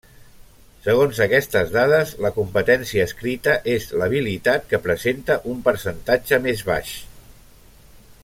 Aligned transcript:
Segons 0.85 1.19
aquestes 1.25 1.73
dades, 1.75 2.13
la 2.25 2.31
competència 2.37 3.05
escrita 3.09 3.55
és 3.75 3.85
l'habilitat 4.03 4.67
que 4.73 4.81
presenta 4.87 5.37
un 5.53 5.61
percentatge 5.69 6.41
més 6.47 6.65
baix. 6.73 6.97